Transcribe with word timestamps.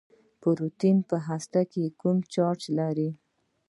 پروټون 0.41 0.97
په 1.09 1.17
هسته 1.27 1.61
کې 1.71 1.95
کوم 2.01 2.17
چارچ 2.33 2.61
لري. 2.79 3.09